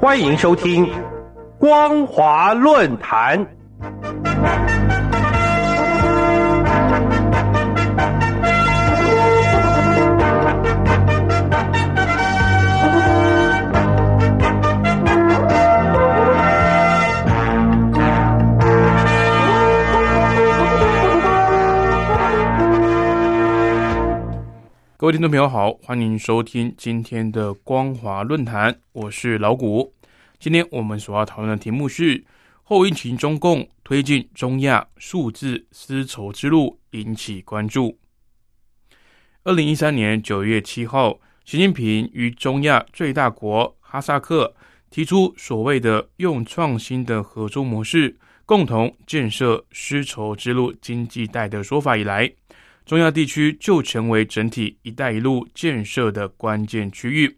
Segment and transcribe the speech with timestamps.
[0.00, 0.86] 欢迎收听
[1.58, 3.38] 《光华论坛》。
[25.00, 29.94] 各位听众朋友好，欢迎收听今天的光华论坛，我是老谷。
[30.38, 32.22] 今天我们所要讨论的题目是
[32.62, 37.98] 后疫情中共推进中亚数字丝绸之路引起关注。
[39.44, 44.54] 二零一三年九月七号，习近平与中亚最大国哈萨克
[44.90, 52.30] 提出所谓的用创新的合作模式，共同建设丝绸之路经济带的说法以来。
[52.90, 57.36] 中亚地区就成为整体“一带一路”建设的关键区域，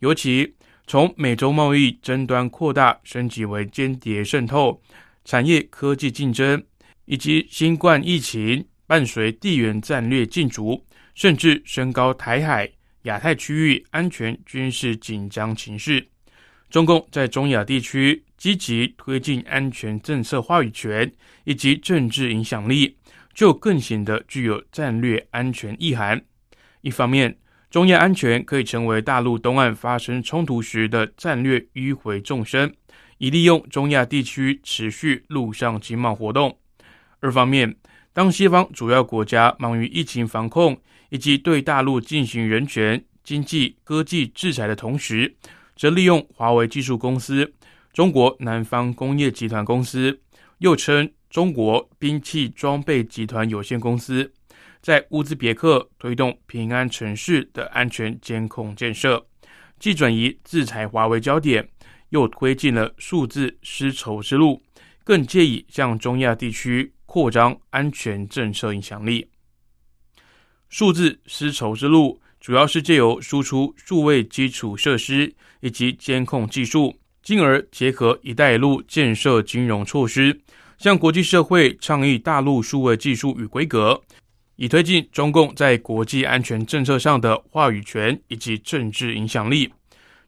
[0.00, 0.54] 尤其
[0.86, 4.78] 从美洲贸易争端扩大升级为间谍渗透、
[5.24, 6.62] 产业科技竞争，
[7.06, 12.70] 以及新冠疫情伴随地缘战略竞逐，甚至升高台海、
[13.04, 16.06] 亚太区域安全军事紧张情势。
[16.68, 21.10] 中共在中亚地区积极推进安全政策话语权
[21.44, 22.94] 以及政治影响力。
[23.32, 26.22] 就更显得具有战略安全意涵。
[26.80, 27.36] 一方面，
[27.70, 32.74] 中亚安全可以成为大陆东岸发生冲突时的战略迂回纵深，
[33.18, 36.50] 以利用中亚地区持续陆上经贸活动；
[37.20, 37.76] 二方面，
[38.12, 45.36] 当西方主要国家忙于疫情防控以及对大陆进行人权、经济、科技制裁的同时，
[45.76, 47.52] 则利用华为技术公司、
[47.92, 50.20] 中国南方工业集团公司，
[50.58, 51.10] 又称。
[51.30, 54.30] 中国兵器装备集团有限公司
[54.82, 59.24] 在乌兹别克推动平安城市的安全监控建设，
[59.78, 61.68] 既转移制裁华为焦点，
[62.08, 64.60] 又推进了数字丝绸之路，
[65.04, 69.28] 更借以向中亚地区扩张安全政策影响力。
[70.68, 80.40] 数字丝绸之路主要是借由输出数位基础设施以及监控技术，进而结合“一带一路”建设金融措施。
[80.80, 84.00] 向国际社会倡议大陆数位技术与规格，
[84.56, 89.70] 以推进中共在国际安全政策上的话语权以及政治影响力。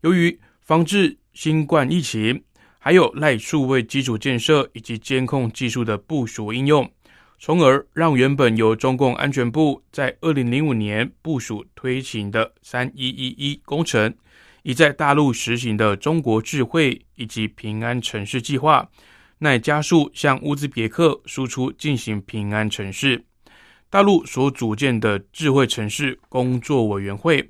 [0.00, 2.42] 由于防治新冠疫情，
[2.80, 6.90] 还有赖数位基础建设以及监控技术的部署应用，
[7.38, 14.12] 从而让原本由中共安全部在二零零五年部署推行的“三一一一”工程，
[14.64, 18.90] 已在大陆实行的中国智慧以及平安城市计划。
[19.42, 23.24] 乃加速向乌兹别克输出进行平安城市。
[23.88, 27.48] 大陆所组建的智慧城市工作委员会，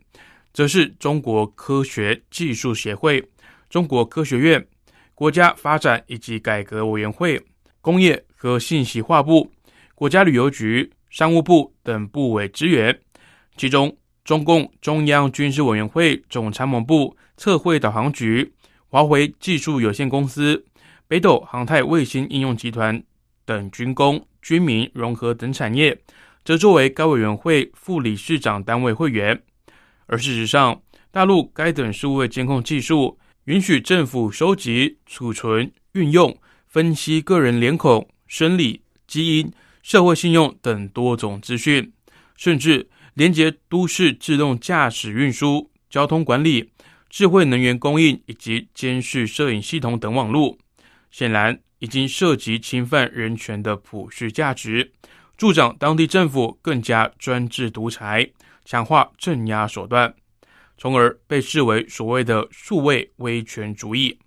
[0.52, 3.28] 则是中国科学技术协会、
[3.68, 4.64] 中国科学院、
[5.16, 7.42] 国家发展以及改革委员会、
[7.80, 9.50] 工业和信息化部、
[9.96, 12.96] 国家旅游局、商务部等部委支援。
[13.56, 18.54] 其中，中共中央军事委员会总参谋部测绘导航局、
[18.86, 20.64] 华为技术有限公司。
[21.10, 23.02] 北斗航太卫星应用集团
[23.44, 26.00] 等军工、军民融合等产业，
[26.44, 29.42] 则作为该委员会副理事长单位会员。
[30.06, 36.38] 而事实上，大陆该等数位监控技术允许政府收集、储存、运用、
[36.68, 41.92] 分析个人脸孔、生理、基因、社会信用等多种资讯，
[42.36, 46.70] 甚至连接都市自动驾驶运输、交通管理、
[47.08, 50.56] 智慧能源供应以及监视摄影系统等网络。
[51.10, 54.92] 显然已经涉及侵犯人权的普世价值，
[55.36, 58.30] 助长当地政府更加专制独裁，
[58.64, 60.14] 强化镇压手段，
[60.76, 64.18] 从而被视为所谓的数位威权主义。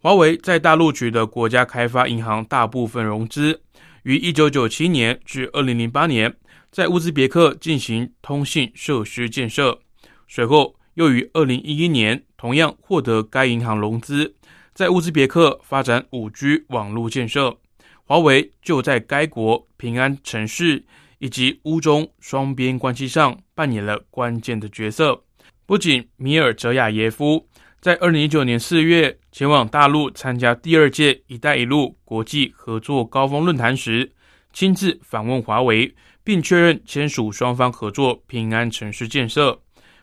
[0.00, 3.62] 华为在大陆取得国家开发银行大部分融资，
[4.04, 6.36] 于一九九七年至二零零八年
[6.70, 9.80] 在乌兹别克进行通信设施建设，
[10.28, 14.36] 随后又于二零一一年同样获得该银行融资。
[14.78, 17.58] 在乌兹别克发展五 G 网络建设，
[18.04, 20.84] 华为就在该国平安城市
[21.18, 25.24] 以及乌中双边关系上扮演了关键的角色。
[25.66, 27.48] 不仅米尔泽亚耶夫
[27.80, 34.12] 在二零一九年四月前往大陆参加第二届“一带一路”国际合作高峰论坛时，
[34.52, 35.92] 亲自访问华为，
[36.22, 39.60] 并确认签署双方合作平安城市建设。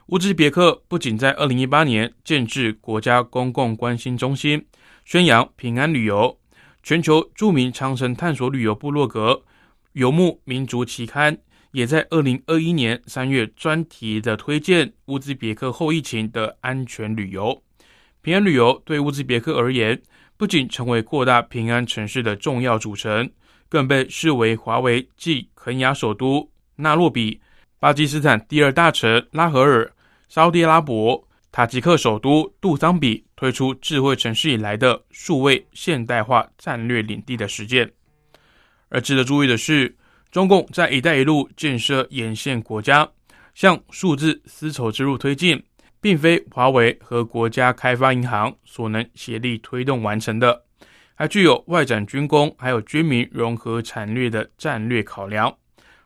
[0.10, 4.64] 乌兹别克不仅在二零一八年建制国家公共关心中心，
[5.04, 6.38] 宣扬平安旅游，
[6.84, 9.32] 全球著名长城探索旅游部落格
[9.94, 11.36] 《游牧民族》期刊
[11.72, 17.64] 也在二零二一年三月专题的推荐乌兹别克后疫情的安全旅游，
[18.22, 20.00] 平安旅游对乌兹别克而言，
[20.38, 23.28] 不仅成为扩大平安城市的重要组成，
[23.68, 27.42] 更被视为华为继肯雅首都纳洛比、
[27.80, 29.92] 巴基斯坦第二大城拉合尔、
[30.28, 37.92] 沙特阿拉伯、塔吉克首都杜桑比推出智慧城市以来的数位现代化战略领地的实践。
[38.90, 39.96] 而值得注意的是，
[40.32, 43.10] 中共在“一带一路”建设沿线国家
[43.54, 45.64] 向数字丝绸之路推进。
[46.02, 50.64] 并非华为和国家开发银行所能协力推动完成的，
[51.16, 55.52] 还具有外展军工还有军民融合产业的战略考量。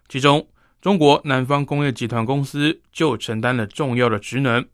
[0.08, 0.48] 其中，
[0.82, 4.66] 中国南方工业集团公司就承担了重要的职能。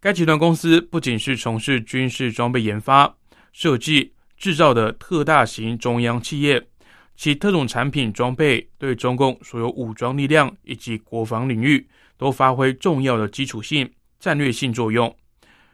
[0.00, 3.14] 该集团公司不仅是从事军事装备研发、
[3.52, 6.66] 设计、制造的特大型中央企业，
[7.14, 11.86] 其特种产品装备对中共所有武装力量以及国防领域
[12.16, 13.90] 都发挥重要的基础性。
[14.20, 15.14] 战略性作用。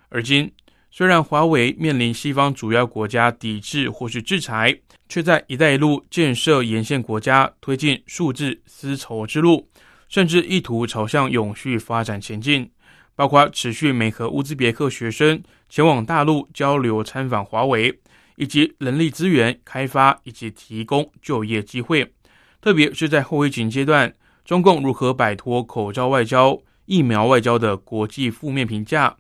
[0.08, 0.50] 而今，
[0.92, 4.76] 虽然华为面临西方主要国家抵制或是制裁，
[5.08, 9.68] 却在“一带一路”建设沿线国家推进数字丝绸之路，
[10.08, 12.68] 甚至意图朝向永续发展前进。
[13.14, 18.00] 包括持续美和乌兹别克学生前往大陆交流参访华为，
[18.36, 22.14] 以及人力资源开发以及提供就业机会。
[22.60, 24.12] 特别是在后疫情阶段，
[24.44, 26.58] 中共如何摆脱口罩外交？
[26.86, 29.14] 疫苗外交的国际负面评价，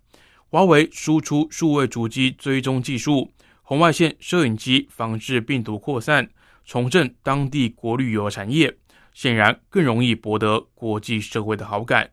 [0.50, 3.30] 华为输出数位主机追踪技术、
[3.62, 6.28] 红外线摄影机防治病毒扩散、
[6.64, 8.76] 重振当地国旅游产业，
[9.14, 12.10] 显然更容易博得国际社会的好感。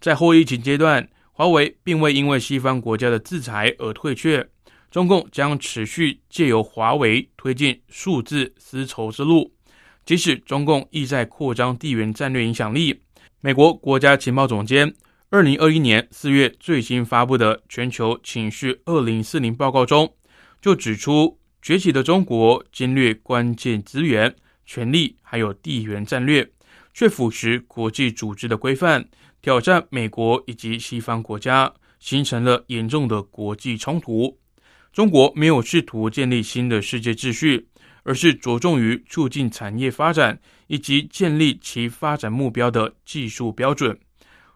[0.00, 4.48] 在后疫情阶段，华为并未因为西方国家的制裁而退却，
[4.88, 9.52] 中共将持续借由华为推进数字丝绸之路，
[10.04, 13.02] 即使中共意在扩张地缘战略影响力。
[13.40, 14.94] 美国国家情报总监
[15.36, 20.10] 二零二一年四月最新发布的全球情绪二零四零报告中，
[20.62, 24.34] 就指出，崛起的中国侵略关键资源、
[24.64, 26.50] 权力还有地缘战略，
[26.94, 29.06] 却腐蚀国际组织的规范，
[29.42, 34.38] 挑战美国以及西方国家，形成了严重的国际冲突。
[34.90, 37.68] 中国没有试图建立新的世界秩序。
[38.08, 43.98] 而是着重于促进产业发展以及建立其发展目标的技术标准。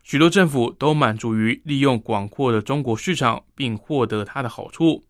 [0.03, 5.05] 许多政府都满足于利用广阔的中国市场，并获得它的好处，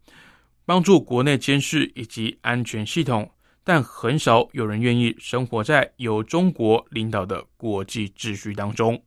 [0.65, 3.31] 帮助国内监视以及安全系统，
[3.65, 9.03] 但很少有人愿意生活在由中国领导的国际秩序当中。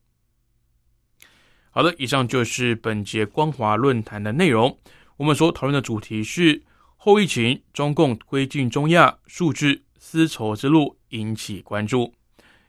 [1.70, 4.78] 好的，以上就是本节光华论坛的内容。
[5.18, 6.64] 我们所讨论的主题是。
[7.06, 12.14] 后疫情，中共推进中亚数字丝绸之路引起关注。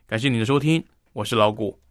[0.09, 1.84] 感谢您的收听，我是老谷。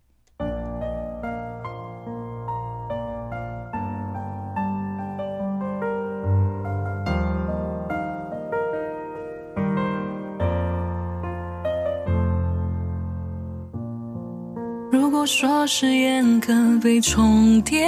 [15.14, 16.52] 果说誓言可
[16.82, 17.88] 被重叠。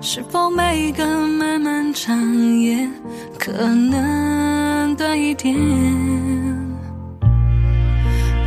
[0.00, 2.18] 是否每个漫漫长
[2.58, 2.88] 夜
[3.38, 5.54] 可能短一点？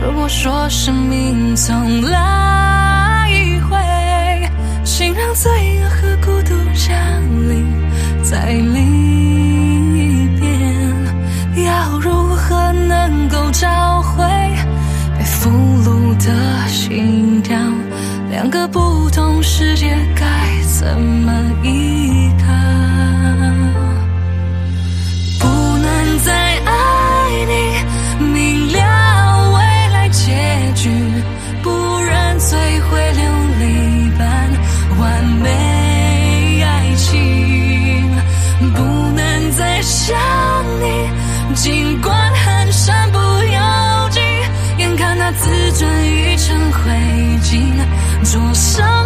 [0.03, 3.77] 如果说生命从来一回，
[4.83, 5.51] 请让罪
[5.83, 6.97] 恶和孤独降
[7.47, 7.63] 临
[8.23, 14.00] 在另一边，要如何能够找
[16.91, 17.57] 心跳？
[18.29, 20.61] 两个不同世界该。
[20.81, 21.31] 怎么
[21.63, 22.20] 依
[48.23, 49.00] 烬，灼伤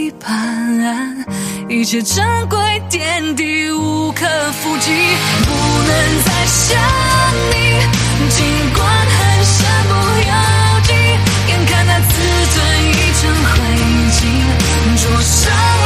[0.00, 1.26] 一般
[1.68, 4.90] 一切珍贵点滴无可复计，
[5.44, 6.80] 不能再想
[7.50, 7.54] 你。
[8.30, 8.38] 尽
[8.72, 9.58] 管很身
[9.90, 9.92] 不
[10.26, 10.32] 由
[10.84, 10.92] 己，
[11.50, 12.14] 眼看那自
[12.54, 12.56] 尊
[12.88, 12.90] 已
[13.20, 13.52] 成灰
[14.10, 14.18] 烬
[15.02, 15.79] 灼伤。